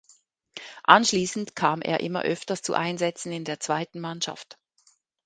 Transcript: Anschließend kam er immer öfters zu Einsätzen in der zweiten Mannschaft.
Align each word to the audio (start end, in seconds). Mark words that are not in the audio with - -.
Anschließend 0.85 1.55
kam 1.55 1.79
er 1.83 1.99
immer 1.99 2.23
öfters 2.23 2.63
zu 2.63 2.73
Einsätzen 2.73 3.31
in 3.31 3.43
der 3.43 3.59
zweiten 3.59 3.99
Mannschaft. 3.99 4.57